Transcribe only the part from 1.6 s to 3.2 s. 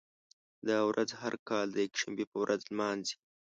د یکشنبې په ورځ لمانځي.